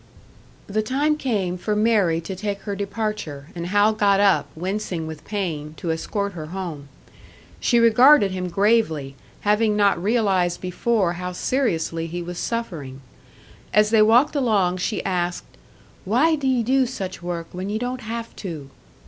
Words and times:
The 0.65 0.81
time 0.81 1.15
came 1.15 1.59
for 1.59 1.75
Mary 1.75 2.19
to 2.21 2.35
take 2.35 2.61
her 2.61 2.75
departure, 2.75 3.49
and 3.53 3.67
Hal 3.67 3.93
got 3.93 4.19
up, 4.19 4.47
wincing 4.55 5.05
with 5.05 5.23
pain, 5.25 5.75
to 5.77 5.91
escort 5.91 6.33
her 6.33 6.47
home. 6.47 6.89
She 7.59 7.77
regarded 7.77 8.31
him 8.31 8.47
gravely, 8.49 9.15
having 9.41 9.77
not 9.77 10.01
realised 10.01 10.59
before 10.59 11.13
how 11.21 11.33
seriously 11.33 12.07
he 12.07 12.23
was 12.23 12.39
suffering. 12.39 13.01
As 13.75 13.91
they 13.91 14.01
walked 14.01 14.35
along 14.35 14.77
she 14.77 15.05
asked, 15.05 15.45
"Why 16.03 16.33
do 16.35 16.47
ye 16.47 16.63
do 16.63 16.87
such 16.87 17.21
work, 17.21 17.49
when 17.51 17.69
ye 17.69 17.77
don't 17.77 18.01
have 18.01 18.35
to?" 18.37 18.71